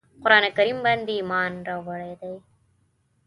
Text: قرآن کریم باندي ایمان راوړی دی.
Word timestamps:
قرآن 0.23 0.43
کریم 0.57 0.77
باندي 0.85 1.13
ایمان 1.17 1.53
راوړی 1.67 2.13
دی. 2.21 2.33